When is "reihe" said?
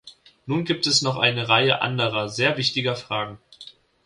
1.47-1.83